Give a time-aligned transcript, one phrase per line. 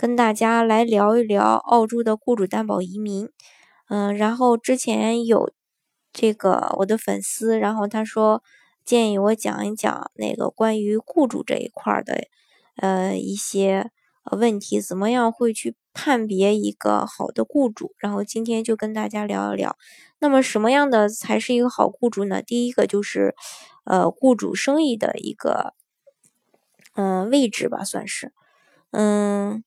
[0.00, 3.28] 跟大家来聊一聊澳洲的雇主担保移民，
[3.90, 5.52] 嗯，然后之前有
[6.10, 8.42] 这个我的粉丝，然后他说
[8.82, 12.24] 建议我讲一讲那个关于雇主这一块的，
[12.76, 13.90] 呃，一些
[14.32, 17.92] 问题，怎么样会去判别一个好的雇主？
[17.98, 19.76] 然后今天就跟大家聊一聊。
[20.18, 22.40] 那么什么样的才是一个好雇主呢？
[22.40, 23.34] 第一个就是，
[23.84, 25.74] 呃，雇主生意的一个，
[26.94, 28.32] 嗯，位置吧，算是，
[28.92, 29.62] 嗯。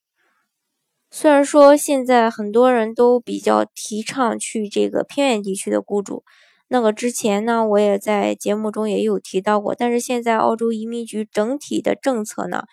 [1.15, 6.23] 虽然说现在很多人都比较提倡去这个偏远地区的雇主，
[6.69, 9.75] 那个之前呢，我也在节目中也有提到过。
[9.75, 12.63] 但是现在澳洲移民局整体的政策呢，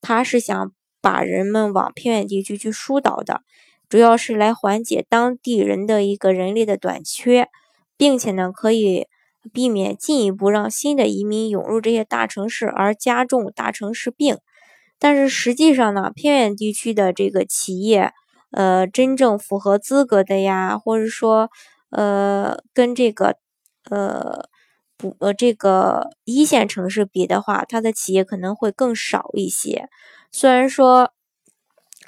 [0.00, 3.42] 它是想把人们往偏远地区去疏导的，
[3.86, 7.48] 主要是来缓解当地人的一个人力的短缺，
[7.98, 9.08] 并且呢，可以
[9.52, 14.38] 避免进一步让新的移民涌入这些大城市，而加重大城市病。
[15.00, 18.12] 但是实际上呢，偏远地区的这个企业，
[18.52, 21.50] 呃，真正符合资格的呀，或者说，
[21.90, 23.36] 呃，跟这个，
[23.90, 24.48] 呃，
[24.98, 29.88] 不，呃，这个一线城市比的话，它的企业可能会更少一些。
[30.30, 31.12] 虽然说，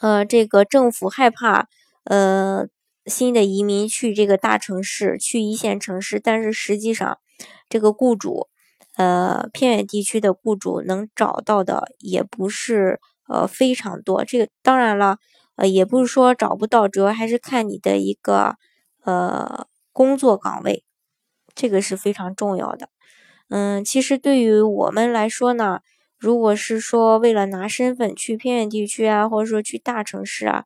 [0.01, 1.69] 呃，这个政府害怕，
[2.05, 2.67] 呃，
[3.07, 7.19] 新的移民去这个大城市，去一线城市，但是实际上，
[7.71, 8.49] 这个雇主。
[8.97, 14.23] 呃，偏远地区的雇主能找到的也不是呃非常多。
[14.25, 15.17] 这个当然了，
[15.57, 18.57] 呃，也不是说找不到，主要还是看你的一个
[19.05, 20.85] 呃工作岗位，
[21.55, 22.91] 这个是非常重要的。
[23.49, 25.81] 嗯，其实对于我们来说呢，
[26.19, 30.65] 如果是说为了拿身份去偏远地区啊，或者说去大城市啊，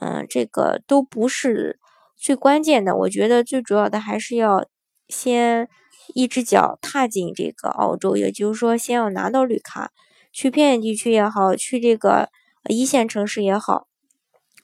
[0.00, 1.78] 嗯，这个都不是
[2.16, 2.94] 最关键的。
[2.96, 4.66] 我觉得最主要的还是要
[5.08, 5.70] 先。
[6.14, 9.90] 一只脚踏进这个澳洲，也就是说，先要拿到绿卡，
[10.32, 12.30] 去偏远地区也好，去这个
[12.68, 13.86] 一线城市也好，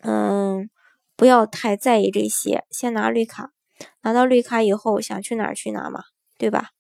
[0.03, 0.69] 嗯，
[1.17, 3.53] 不要太在意这些，先拿绿卡，
[4.03, 6.05] 拿到绿卡以后，想去哪儿去哪嘛，
[6.39, 6.71] 对吧？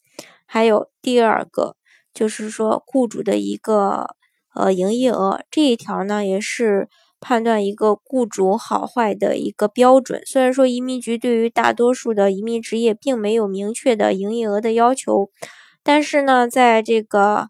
[0.46, 1.76] 还有第二个，
[2.12, 4.14] 就是说雇主的一个
[4.54, 6.88] 呃营业额这一条呢，也是。
[7.20, 10.22] 判断一个雇主好坏的一个标准。
[10.26, 15.30] 虽然说移民局对于大多数的移民职业并没有明确的营业额的要求，
[15.82, 17.48] 但是呢，在这个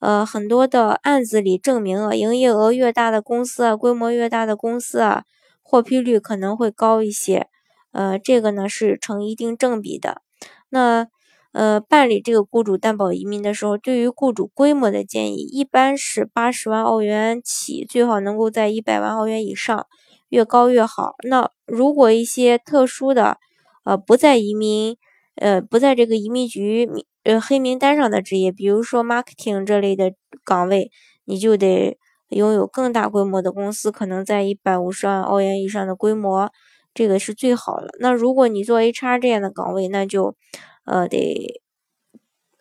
[0.00, 5.24] 呃很多的案子里证明啊，营业额越大的公司啊，规模越大的公司啊，
[5.62, 7.48] 获批率可能会高一些。
[7.92, 10.22] 呃，这个呢是成一定正比的。
[10.68, 11.08] 那。
[11.52, 19.86] 呃，办理这个雇主担保移民的时候，对于雇主规模的建议一般是八十万澳元起，最好能够在一百万澳元以上，
[20.28, 21.16] 越高越好。
[21.28, 23.38] 那如果一些特殊的，
[23.84, 24.96] 呃，不在移民，
[25.34, 26.88] 呃，不在这个移民局
[27.24, 30.12] 呃黑名单上的职业，比如说 marketing 这类的
[30.44, 30.92] 岗位，
[31.24, 36.48] 你就得拥有更大规模的公司，可能在一百五十万澳元以上的规模，
[36.94, 37.88] 这个是最好的。
[37.98, 40.36] 那如果你做 HR 这样的岗位，那就。
[40.84, 41.60] 呃，得，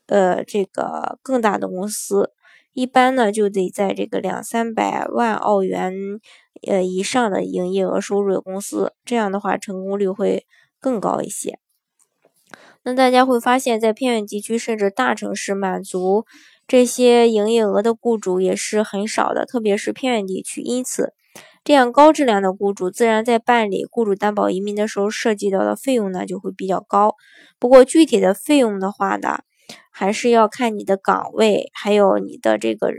[0.07, 2.31] 呃，这个更大的公司，
[2.73, 5.93] 一般呢就得在这个两三百万澳元
[6.67, 10.45] 呃以上的营业额收入的公司，这样的话成功率会
[10.79, 11.59] 更高一些。
[12.83, 16.25] 那大家会发现，在偏远地区甚至大城市，满足
[16.67, 21.13] 这些营业额的雇主也是很少的，特别是偏远地区，因此。
[21.63, 27.15] 这样高质量的雇主，自然在办理雇主担保移民的时候，涉及到的费用呢就会比较高。
[27.59, 29.39] 不过具体的费用的话呢，
[29.91, 32.93] 还是要看你的岗位，还有你的这个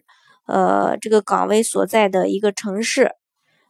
[0.47, 3.13] 呃这个岗位所在的一个城市。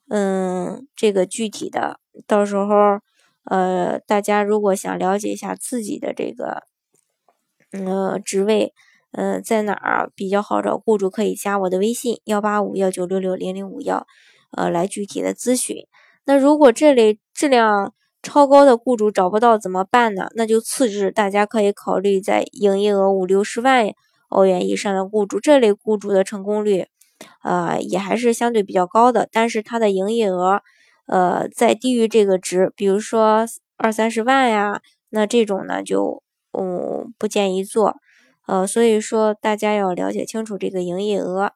[0.08, 2.98] 嗯，这个具体的，到时候
[3.44, 6.65] 呃大家如果想了解一下自己的这个
[7.72, 8.74] 嗯职位
[9.12, 14.04] 嗯在哪儿比较好找雇主，可以加我的微信幺八五幺九六六零零五幺。
[14.52, 15.76] 呃，来具体的咨询。
[16.24, 17.92] 那如果这类质量
[18.22, 20.28] 超高的雇主找不到怎么办呢？
[20.34, 23.88] 那就次之，大家可以考虑在营业额五六十万
[24.28, 25.41] 欧元以上的雇主。
[25.41, 26.86] 这类雇主的成功率，
[27.42, 29.28] 呃，也还是相对比较高的。
[29.32, 30.60] 但是它的营业额，
[31.06, 33.46] 呃，在低于这个值，比如说
[33.78, 36.22] 二三十万呀，那这种呢就，
[36.53, 37.96] 嗯，不建议做。
[38.46, 41.53] 呃，所以说大家要了解清楚这个营业额。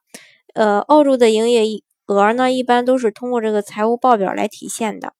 [0.55, 1.65] 呃，澳洲的营业
[2.07, 5.13] 额呢，一般都是通过这个财务报表来体现的。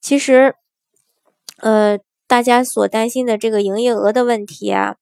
[0.00, 0.54] 其实，
[1.58, 4.96] 呃，大家所担心的这个营业额的问题啊，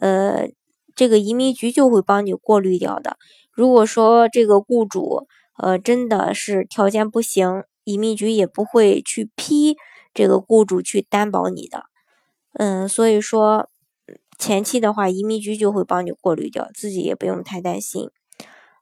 [0.00, 0.48] 呃，
[0.94, 3.16] 这个移民局就会帮你过滤掉的。
[3.52, 5.26] 如果说这个雇主，
[5.58, 9.76] 呃，真的是条件不行，移民局也不会去批
[10.14, 11.84] 这个雇主去担保你的。
[12.52, 13.68] 嗯，所以说
[14.38, 18.10] 前期的话，移民局就会帮你过滤掉，自己也不用太担心。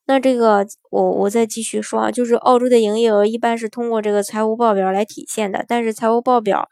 [0.06, 6.68] 那这个我我再继续说啊，就是澳洲的营业额一般是通过这个财务报表来体现的，但是财务报表，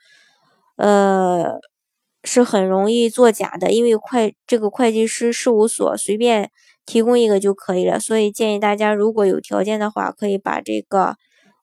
[0.77, 1.59] 呃，
[2.25, 6.51] 是很容易作假的，因为会这个会计师事务所随便
[6.85, 11.17] 提供一个就可以了，所以建议大家如果有条件的话，可以把这个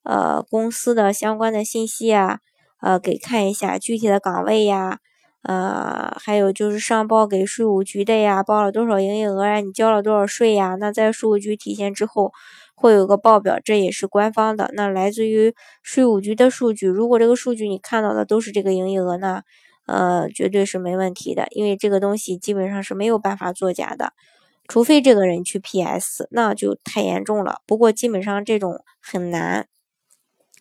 [0.04, 2.40] 呃公司的相关的信息啊，
[2.82, 5.00] 呃给看一下具体的岗位呀。
[5.44, 9.62] 呃，还有就是上报给税务局的呀，报了多少营业额呀？
[9.62, 10.76] 你交了多少税呀？
[10.80, 12.34] 那在税务局体现之后，
[12.76, 14.70] 会有个报表，这也是官方的。
[14.74, 19.44] 那来自于税务局的数据，如果这个数据你看到的都是这个营业额呢，
[19.86, 24.12] 呃，绝对是没问题的，因为这个东西基本上是没有办法作假的，
[24.68, 27.62] 除非这个人去 PS，那就太严重了。
[27.66, 29.68] 不过基本上这种很难。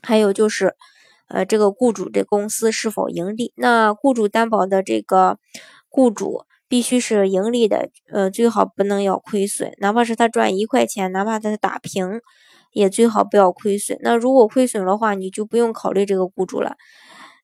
[0.02, 0.76] 还有就是。
[1.28, 3.52] 呃，这个雇主的公司是否盈利？
[3.56, 5.38] 那雇主担保的这个
[5.88, 12.20] 雇主必须是盈利的，呃，最好不能要亏损，哪怕是他赚一块钱，哪怕他打平，
[12.72, 13.98] 也最好不要亏损。
[14.02, 16.76] 那如果亏损的话，你就不用考虑这个雇主了，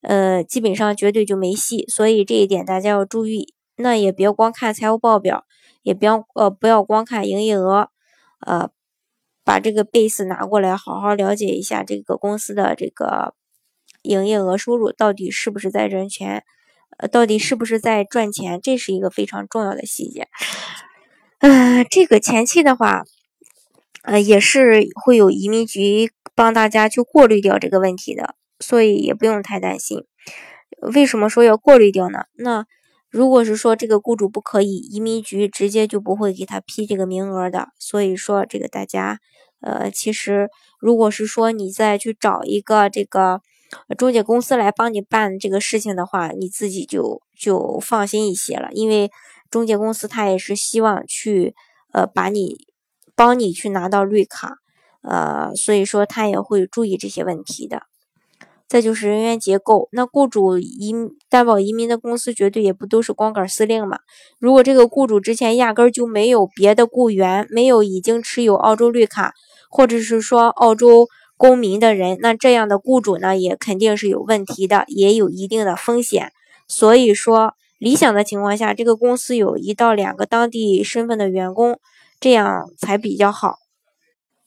[0.02, 1.86] 呃，基本上绝对就没戏。
[1.88, 3.54] 所以这一点大家要注意。
[3.76, 5.44] 那也别光看财务报表，
[5.82, 7.88] 也不要呃不要光看营业额，
[8.40, 8.70] 呃，
[9.44, 13.34] 把这个 base 拿过来，好好了解一下这个公司的这个。
[14.04, 16.44] 营业额收入到底是不是在挣钱？
[16.96, 18.60] 呃，到底是不是在赚钱？
[18.62, 20.28] 这是一个非常重要的细节。
[21.38, 23.02] 呃，这个前期的话，
[24.04, 30.04] 呃，也是会有移民局帮大家去过滤掉这个问题的，所以也不用太担心。
[30.94, 32.26] 为什么说要过滤掉呢？
[32.34, 32.64] 那
[33.10, 37.70] 如果是说这个雇主不可以，移民局直接就不会给他批这个名额的。
[37.80, 39.18] 所以说这个大家，
[39.60, 40.48] 呃，其实
[40.78, 43.40] 如果是说你再去找一个这个。
[43.96, 49.10] 中介公司来帮你办这个事情的话，你自己就就放心一些了，因为
[49.50, 51.54] 中介公司他也是希望去
[51.92, 52.56] 呃把你
[53.14, 54.56] 帮你去拿到绿卡，
[55.02, 57.82] 呃，所以说他也会注意这些问题的。
[58.66, 60.94] 再就是人员结构，那雇主移
[61.28, 63.98] 担保移民的公司绝对也不都是光杆司令嘛。
[64.40, 69.32] 如果这个雇主之前压根儿就没有别的雇员，没有已经持有澳洲绿卡，
[69.70, 71.06] 或者是说澳洲。
[71.46, 76.32] 公民的人，那这样的雇主呢，也肯定是有问题的，也有一定的风险。
[76.67, 81.79] 所以说，理想的情况下，这个公司有一到两个当地身份的员工，
[82.19, 83.58] 这样才比较好。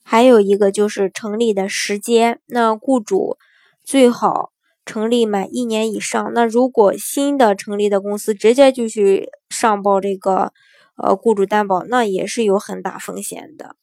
[0.02, 3.36] 还有一个就是成立的时间，那雇主
[3.84, 4.50] 最好
[4.84, 6.32] 成立满一年以上。
[6.34, 10.52] 那如果新的成立的公司直接就去上报这个
[10.96, 13.76] 呃雇主担保，那也是有很大风险的。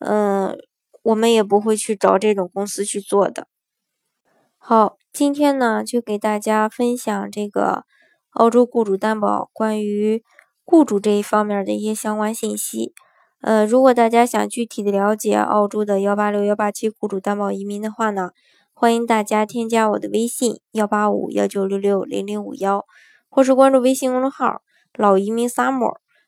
[0.00, 0.58] 嗯。
[1.08, 3.46] 我们也不会去找这种公司去做的。
[4.58, 7.84] 好，今天呢就给大家分享这个
[8.32, 10.22] 澳洲雇主担保关于
[10.66, 12.92] 雇主这一方面的一些相关信息。
[13.40, 18.32] 呃，如果大家想具体的了解澳洲的幺八六幺八七雇主担保移民的话呢，
[18.74, 22.84] 欢迎大家添加我的微信幺八五幺九六六零零五幺，
[23.30, 24.60] 或是关注微信公众号
[24.92, 25.96] 老移民 summer。